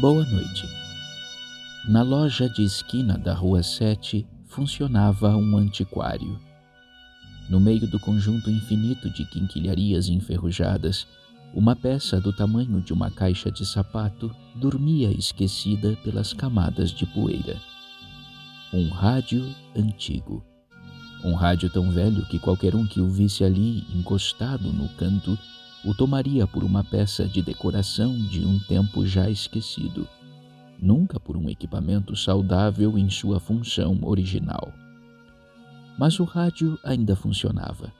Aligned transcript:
Boa 0.00 0.26
noite. 0.26 0.68
Na 1.88 2.02
loja 2.02 2.50
de 2.50 2.62
esquina 2.62 3.16
da 3.16 3.32
Rua 3.32 3.62
7 3.62 4.26
funcionava 4.44 5.34
um 5.34 5.56
antiquário. 5.56 6.38
No 7.48 7.58
meio 7.58 7.86
do 7.88 7.98
conjunto 7.98 8.50
infinito 8.50 9.08
de 9.08 9.24
quinquilharias 9.24 10.10
enferrujadas, 10.10 11.06
uma 11.54 11.74
peça 11.74 12.20
do 12.20 12.30
tamanho 12.30 12.78
de 12.82 12.92
uma 12.92 13.10
caixa 13.10 13.50
de 13.50 13.64
sapato 13.64 14.30
dormia 14.54 15.10
esquecida 15.10 15.96
pelas 16.04 16.34
camadas 16.34 16.90
de 16.90 17.06
poeira. 17.06 17.56
Um 18.74 18.90
rádio 18.90 19.48
antigo. 19.74 20.44
Um 21.24 21.32
rádio 21.32 21.70
tão 21.70 21.90
velho 21.90 22.26
que 22.26 22.38
qualquer 22.38 22.74
um 22.74 22.86
que 22.86 23.00
o 23.00 23.08
visse 23.08 23.42
ali 23.42 23.86
encostado 23.94 24.70
no 24.70 24.90
canto 24.90 25.38
o 25.86 25.94
tomaria 25.94 26.48
por 26.48 26.64
uma 26.64 26.82
peça 26.82 27.28
de 27.28 27.40
decoração 27.40 28.18
de 28.18 28.44
um 28.44 28.58
tempo 28.58 29.06
já 29.06 29.30
esquecido, 29.30 30.08
nunca 30.82 31.20
por 31.20 31.36
um 31.36 31.48
equipamento 31.48 32.16
saudável 32.16 32.98
em 32.98 33.08
sua 33.08 33.38
função 33.38 33.96
original. 34.02 34.72
Mas 35.96 36.18
o 36.18 36.24
rádio 36.24 36.76
ainda 36.82 37.14
funcionava. 37.14 37.92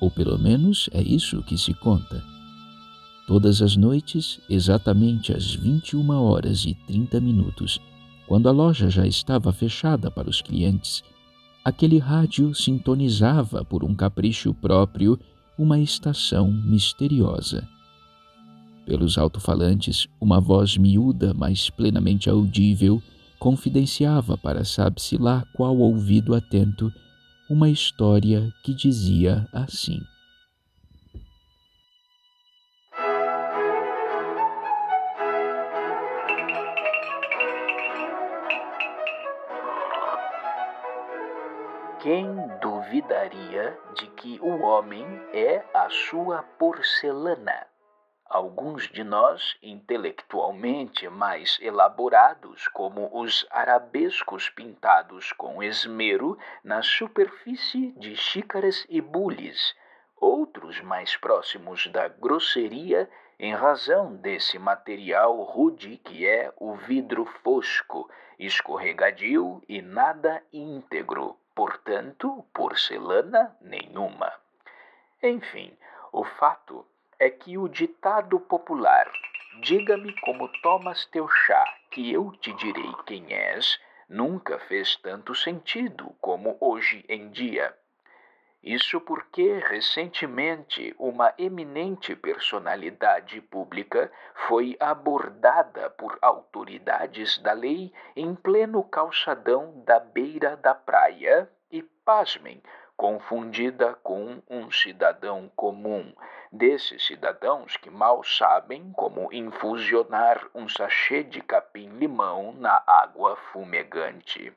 Ou 0.00 0.08
pelo 0.08 0.38
menos 0.38 0.88
é 0.92 1.02
isso 1.02 1.42
que 1.42 1.58
se 1.58 1.74
conta. 1.74 2.22
Todas 3.26 3.60
as 3.60 3.74
noites, 3.74 4.40
exatamente 4.48 5.32
às 5.32 5.52
21 5.52 6.10
horas 6.10 6.64
e 6.64 6.74
30 6.86 7.20
minutos, 7.20 7.80
quando 8.28 8.48
a 8.48 8.52
loja 8.52 8.88
já 8.88 9.04
estava 9.04 9.52
fechada 9.52 10.12
para 10.12 10.30
os 10.30 10.40
clientes, 10.40 11.02
aquele 11.64 11.98
rádio 11.98 12.54
sintonizava 12.54 13.64
por 13.64 13.82
um 13.82 13.96
capricho 13.96 14.54
próprio 14.54 15.18
uma 15.60 15.78
estação 15.78 16.50
misteriosa. 16.50 17.68
Pelos 18.86 19.18
alto-falantes, 19.18 20.08
uma 20.18 20.40
voz 20.40 20.78
miúda, 20.78 21.34
mas 21.34 21.68
plenamente 21.68 22.30
audível, 22.30 23.02
confidenciava 23.38 24.38
para 24.38 24.64
sabe-se 24.64 25.18
lá 25.18 25.44
qual 25.52 25.76
ouvido 25.76 26.34
atento 26.34 26.90
uma 27.50 27.68
história 27.68 28.50
que 28.64 28.72
dizia 28.72 29.46
assim. 29.52 30.00
Quem 42.02 42.34
duvidaria 42.62 43.78
de 43.92 44.06
que 44.06 44.40
o 44.40 44.62
homem 44.62 45.04
é 45.34 45.62
a 45.74 45.90
sua 45.90 46.42
porcelana? 46.58 47.66
Alguns 48.24 48.88
de 48.88 49.04
nós, 49.04 49.58
intelectualmente 49.62 51.06
mais 51.10 51.58
elaborados, 51.60 52.66
como 52.68 53.10
os 53.12 53.46
arabescos 53.50 54.48
pintados 54.48 55.30
com 55.32 55.62
esmero 55.62 56.38
na 56.64 56.80
superfície 56.80 57.92
de 57.92 58.16
xícaras 58.16 58.86
e 58.88 59.02
bules, 59.02 59.76
outros 60.16 60.80
mais 60.80 61.18
próximos 61.18 61.86
da 61.88 62.08
grosseria 62.08 63.10
em 63.38 63.52
razão 63.52 64.16
desse 64.16 64.58
material 64.58 65.42
rude 65.42 65.98
que 65.98 66.26
é 66.26 66.50
o 66.56 66.72
vidro 66.76 67.26
fosco, 67.44 68.10
escorregadio 68.38 69.62
e 69.68 69.82
nada 69.82 70.42
íntegro 70.50 71.39
portanto, 71.54 72.44
porcelana 72.54 73.56
nenhuma. 73.60 74.32
Enfim, 75.22 75.76
o 76.12 76.24
fato 76.24 76.86
é 77.18 77.28
que 77.30 77.58
o 77.58 77.68
ditado 77.68 78.40
popular 78.40 79.10
Diga-me 79.58 80.14
como 80.20 80.48
tomas 80.62 81.04
teu 81.06 81.28
chá, 81.28 81.64
que 81.90 82.12
eu 82.12 82.30
te 82.40 82.52
direi 82.52 82.94
quem 83.04 83.32
és, 83.32 83.80
nunca 84.08 84.58
fez 84.60 84.94
tanto 84.96 85.34
sentido 85.34 86.14
como 86.20 86.56
hoje 86.60 87.04
em 87.08 87.30
dia. 87.30 87.76
Isso 88.62 89.00
porque, 89.00 89.58
recentemente, 89.68 90.94
uma 90.98 91.32
eminente 91.38 92.14
personalidade 92.14 93.40
pública 93.40 94.12
foi 94.46 94.76
abordada 94.78 95.88
por 95.88 96.18
autoridades 96.20 97.38
da 97.38 97.54
lei 97.54 97.90
em 98.14 98.34
pleno 98.34 98.84
calçadão 98.84 99.82
da 99.86 99.98
beira 99.98 100.58
da 100.58 100.74
praia 100.74 101.50
e, 101.70 101.82
pasmem, 101.82 102.62
confundida 102.98 103.94
com 104.02 104.42
um 104.46 104.70
cidadão 104.70 105.50
comum, 105.56 106.12
desses 106.52 107.06
cidadãos 107.06 107.78
que 107.78 107.88
mal 107.88 108.22
sabem 108.22 108.92
como 108.92 109.32
infusionar 109.32 110.46
um 110.54 110.68
sachê 110.68 111.24
de 111.24 111.40
capim-limão 111.40 112.52
na 112.52 112.82
água 112.86 113.36
fumegante. 113.36 114.52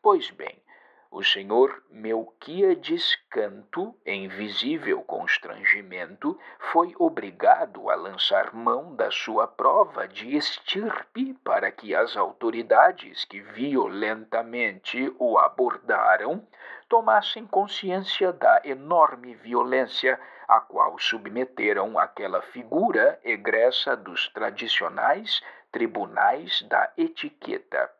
Pois 0.00 0.30
bem, 0.30 0.62
o 1.10 1.22
senhor 1.22 1.82
Melquiades 1.90 3.16
Canto, 3.30 3.94
em 4.04 4.28
visível 4.28 5.02
constrangimento, 5.02 6.38
foi 6.58 6.94
obrigado 6.98 7.88
a 7.90 7.94
lançar 7.94 8.54
mão 8.54 8.94
da 8.94 9.10
sua 9.10 9.46
prova 9.46 10.06
de 10.06 10.36
estirpe 10.36 11.34
para 11.44 11.70
que 11.70 11.94
as 11.94 12.16
autoridades 12.16 13.24
que 13.24 13.40
violentamente 13.40 15.14
o 15.18 15.38
abordaram 15.38 16.46
tomassem 16.88 17.46
consciência 17.46 18.32
da 18.32 18.60
enorme 18.64 19.34
violência 19.34 20.18
a 20.48 20.60
qual 20.60 20.98
submeteram 20.98 21.98
aquela 21.98 22.40
figura 22.40 23.18
egressa 23.24 23.96
dos 23.96 24.28
tradicionais 24.28 25.42
tribunais 25.72 26.62
da 26.62 26.90
etiqueta. 26.96 27.95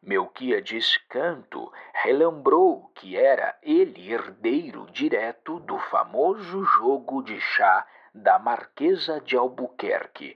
Melquiades 0.00 0.96
Canto 1.08 1.72
relembrou 1.92 2.90
que 2.94 3.16
era 3.16 3.58
ele 3.62 4.12
herdeiro 4.12 4.86
direto 4.92 5.58
do 5.60 5.76
famoso 5.78 6.64
jogo 6.64 7.22
de 7.22 7.40
chá 7.40 7.84
da 8.14 8.38
Marquesa 8.38 9.20
de 9.20 9.36
Albuquerque. 9.36 10.34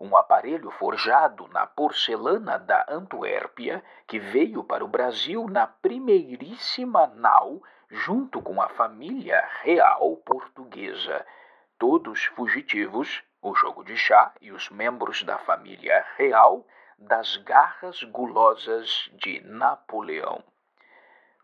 Um 0.00 0.16
aparelho 0.16 0.70
forjado 0.70 1.46
na 1.48 1.66
porcelana 1.66 2.58
da 2.58 2.86
Antuérpia 2.88 3.84
que 4.06 4.18
veio 4.18 4.64
para 4.64 4.84
o 4.84 4.88
Brasil 4.88 5.46
na 5.46 5.66
primeiríssima 5.66 7.06
nau 7.06 7.62
junto 7.90 8.40
com 8.40 8.62
a 8.62 8.68
família 8.70 9.46
real 9.62 10.16
portuguesa. 10.24 11.24
Todos 11.78 12.24
fugitivos, 12.24 13.22
o 13.42 13.54
jogo 13.54 13.84
de 13.84 13.96
chá 13.96 14.32
e 14.40 14.50
os 14.52 14.70
membros 14.70 15.22
da 15.22 15.38
família 15.38 16.04
real 16.16 16.66
das 16.98 17.36
garras 17.36 18.02
gulosas 18.02 19.08
de 19.12 19.40
Napoleão. 19.40 20.42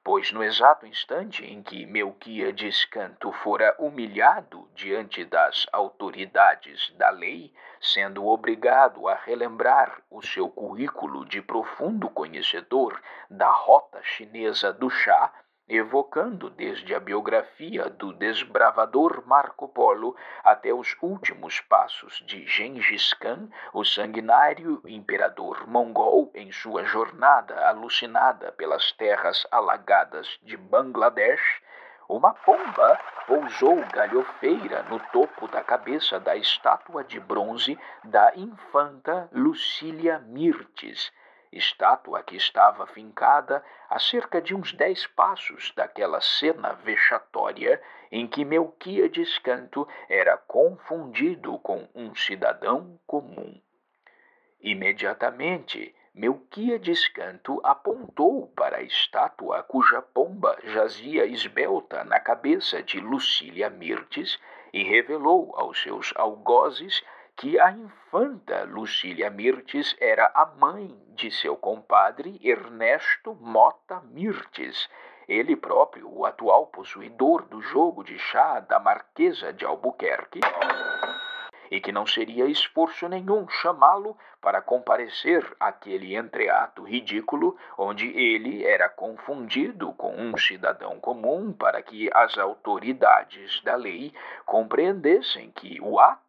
Pois 0.03 0.33
no 0.33 0.43
exato 0.43 0.87
instante 0.87 1.47
em 1.47 1.63
que 1.63 1.87
Melquiades 1.87 2.85
Canto 2.85 3.33
fora 3.33 3.75
humilhado 3.79 4.69
diante 4.75 5.25
das 5.25 5.67
autoridades 5.73 6.93
da 6.99 7.09
lei, 7.09 7.55
sendo 7.81 8.27
obrigado 8.27 9.09
a 9.09 9.15
relembrar 9.15 10.03
o 10.11 10.21
seu 10.21 10.51
currículo 10.51 11.25
de 11.25 11.41
profundo 11.41 12.11
conhecedor 12.11 13.01
da 13.31 13.51
rota 13.51 14.03
chinesa 14.03 14.73
do 14.73 14.91
chá, 14.91 15.33
evocando 15.69 16.51
desde 16.51 16.95
a 16.95 17.01
biografia 17.01 17.89
do 17.89 18.13
desbravador 18.13 19.27
Marco 19.27 19.67
Polo 19.67 20.15
até 20.43 20.73
os 20.73 20.95
últimos 21.01 21.61
passos 21.61 22.23
de 22.27 22.47
Gengis 22.47 23.15
Khan, 23.15 23.49
o 23.73 23.85
sanguinário 23.85 24.83
imperador 24.87 25.67
mongol 25.67 26.31
em 26.35 26.53
sua 26.53 26.85
jornada 26.85 27.67
alucinada 27.67 28.53
pelas 28.53 28.93
terras 28.93 29.47
alagadas 29.51 30.39
de 30.43 30.57
Bangladesh, 30.57 31.63
uma 32.09 32.35
pomba 32.35 32.99
pousou 33.27 33.77
galhofeira 33.93 34.83
no 34.85 35.01
topo 35.11 35.49
da 35.49 35.63
cabeça 35.63 36.21
da 36.21 36.37
estátua 36.37 37.03
de 37.03 37.19
bronze 37.19 37.79
da 38.05 38.33
infanta 38.37 39.31
Lucília 39.33 40.19
Mirtes, 40.19 41.11
estátua 41.57 42.23
que 42.23 42.37
estava 42.37 42.87
fincada 42.87 43.65
a 43.89 43.99
cerca 43.99 44.41
de 44.41 44.55
uns 44.55 44.73
dez 44.73 45.07
passos 45.07 45.73
daquela 45.77 46.21
cena 46.21 46.73
vexatória 46.73 47.81
em 48.11 48.27
que 48.27 48.45
Melquiades 48.45 49.39
Canto 49.39 49.89
era 50.09 50.37
confundido 50.37 51.59
com 51.59 51.89
um 51.95 52.15
cidadão 52.15 52.99
comum. 53.07 53.61
Imediatamente, 54.61 55.95
Melquiades 56.15 57.09
Canto 57.09 57.61
apontou 57.65 58.47
para 58.55 58.77
a 58.77 58.83
estátua 58.83 59.63
cuja 59.65 60.01
pomba 60.01 60.57
jazia 60.63 61.27
esbelta 61.27 62.05
na 62.05 62.21
cabeça 62.21 62.83
de 62.83 63.01
Lucília 63.01 63.69
Mirtes 63.69 64.39
e 64.73 64.85
revelou 64.85 65.53
aos 65.57 65.83
seus 65.83 66.13
algozes 66.17 67.03
que 67.37 67.59
a 67.59 67.71
infanta 67.73 68.65
Lucília 68.65 69.29
Mirtes 69.29 69.97
era 70.01 70.31
a 70.35 70.47
mãe 70.47 70.97
de 71.09 71.31
seu 71.31 71.57
compadre 71.57 72.41
Ernesto 72.43 73.35
Mota 73.41 74.01
Mirtes, 74.13 74.89
ele 75.29 75.57
próprio 75.57 76.09
o 76.11 76.25
atual 76.25 76.67
possuidor 76.69 77.43
do 77.47 77.61
jogo 77.61 78.05
de 78.05 78.19
chá 78.19 78.61
da 78.61 78.79
Marquesa 78.79 79.53
de 79.53 79.65
Albuquerque, 79.65 80.41
e 81.71 81.81
que 81.81 81.91
não 81.91 82.07
seria 82.07 82.47
esforço 82.47 83.09
nenhum 83.09 83.49
chamá-lo 83.49 84.17
para 84.41 84.61
comparecer 84.61 85.45
àquele 85.59 86.15
entreato 86.15 86.83
ridículo 86.83 87.57
onde 87.77 88.07
ele 88.17 88.65
era 88.65 88.89
confundido 88.89 89.93
com 89.95 90.15
um 90.15 90.37
cidadão 90.37 91.01
comum 91.01 91.53
para 91.53 91.83
que 91.83 92.11
as 92.15 92.37
autoridades 92.39 93.61
da 93.63 93.75
lei 93.75 94.13
compreendessem 94.45 95.51
que 95.51 95.81
o 95.81 95.99
ato 95.99 96.24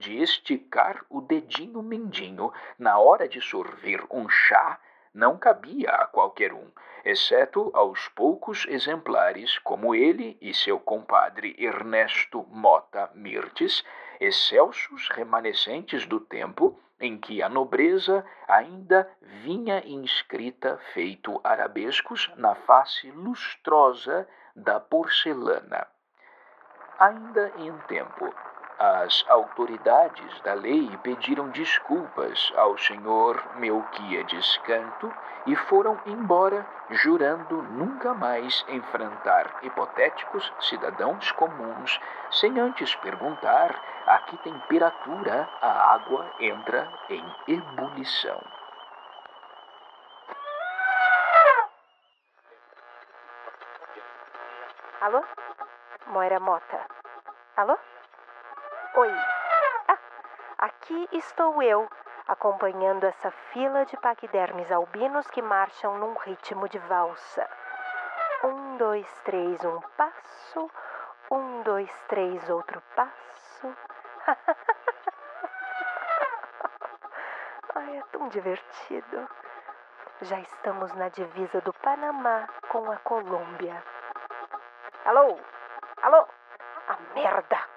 de 0.00 0.20
esticar 0.20 1.04
o 1.10 1.20
dedinho 1.20 1.82
mindinho 1.82 2.50
na 2.78 2.98
hora 2.98 3.28
de 3.28 3.40
sorver 3.40 4.02
um 4.10 4.28
chá 4.28 4.80
não 5.12 5.36
cabia 5.36 5.90
a 5.90 6.06
qualquer 6.06 6.52
um, 6.52 6.70
exceto 7.04 7.70
aos 7.74 8.08
poucos 8.08 8.66
exemplares 8.66 9.58
como 9.58 9.94
ele 9.94 10.38
e 10.40 10.54
seu 10.54 10.80
compadre 10.80 11.54
Ernesto 11.58 12.46
Mota 12.48 13.10
Mirtes, 13.14 13.84
excelsos 14.18 15.08
remanescentes 15.10 16.06
do 16.06 16.18
tempo 16.18 16.80
em 16.98 17.18
que 17.18 17.42
a 17.42 17.48
nobreza 17.48 18.24
ainda 18.46 19.10
vinha 19.42 19.82
inscrita 19.86 20.78
feito 20.94 21.40
arabescos 21.44 22.30
na 22.36 22.54
face 22.54 23.10
lustrosa 23.10 24.28
da 24.54 24.78
porcelana. 24.78 25.86
Ainda 26.98 27.52
em 27.56 27.72
tempo 27.88 28.32
as 28.80 29.26
autoridades 29.28 30.40
da 30.40 30.54
lei 30.54 30.88
pediram 31.02 31.50
desculpas 31.50 32.50
ao 32.56 32.78
senhor 32.78 33.38
Melquiades 33.56 34.56
Canto 34.64 35.12
e 35.46 35.54
foram 35.54 36.00
embora, 36.06 36.66
jurando 36.88 37.62
nunca 37.62 38.14
mais 38.14 38.64
enfrentar 38.68 39.58
hipotéticos 39.62 40.50
cidadãos 40.60 41.30
comuns, 41.32 42.00
sem 42.30 42.58
antes 42.58 42.94
perguntar 42.96 43.78
a 44.06 44.18
que 44.20 44.38
temperatura 44.38 45.46
a 45.60 45.94
água 45.94 46.30
entra 46.40 46.90
em 47.10 47.24
ebulição. 47.48 48.40
Alô? 55.02 55.22
Moira 56.06 56.40
Mota. 56.40 56.80
Alô? 57.58 57.78
Oi. 58.92 59.14
Ah, 59.86 59.98
aqui 60.58 61.08
estou 61.12 61.62
eu, 61.62 61.88
acompanhando 62.26 63.04
essa 63.04 63.30
fila 63.30 63.86
de 63.86 63.96
paquidermes 63.96 64.72
albinos 64.72 65.28
que 65.28 65.40
marcham 65.40 65.96
num 65.96 66.14
ritmo 66.14 66.68
de 66.68 66.80
valsa. 66.80 67.48
Um, 68.42 68.76
dois, 68.78 69.06
três, 69.22 69.64
um 69.64 69.80
passo. 69.96 70.68
Um, 71.30 71.62
dois, 71.62 71.88
três, 72.08 72.50
outro 72.50 72.82
passo. 72.96 73.76
Ai, 77.76 77.98
é 77.98 78.02
tão 78.10 78.28
divertido. 78.28 79.30
Já 80.22 80.40
estamos 80.40 80.92
na 80.94 81.08
divisa 81.10 81.60
do 81.60 81.72
Panamá 81.74 82.48
com 82.68 82.90
a 82.90 82.96
Colômbia. 82.96 83.80
Alô? 85.04 85.38
Alô? 86.02 86.26
A 86.88 86.96
merda! 87.14 87.69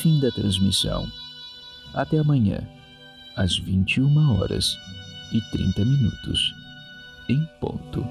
Fim 0.00 0.18
da 0.18 0.30
transmissão. 0.30 1.06
Até 1.92 2.16
amanhã, 2.16 2.66
às 3.36 3.58
21 3.58 4.40
horas 4.40 4.78
e 5.30 5.42
30 5.50 5.84
minutos, 5.84 6.54
em 7.28 7.44
ponto. 7.60 8.02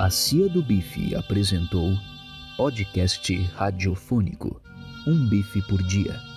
A 0.00 0.10
Cia 0.10 0.48
do 0.48 0.64
Bife 0.64 1.14
apresentou 1.14 1.96
podcast 2.56 3.36
radiofônico 3.54 4.60
Um 5.06 5.28
Bife 5.28 5.62
por 5.62 5.80
Dia 5.84 6.33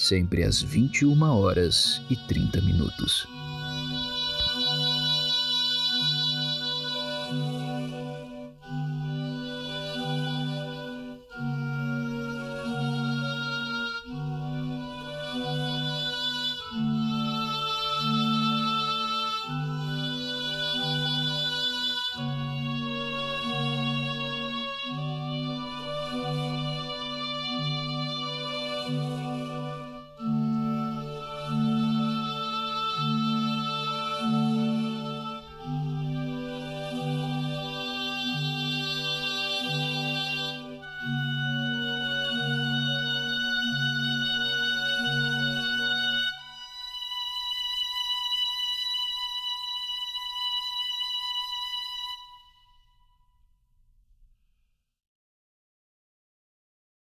sempre 0.00 0.42
às 0.42 0.60
21 0.60 1.22
horas 1.22 2.02
e 2.10 2.16
30 2.16 2.60
minutos. 2.62 3.39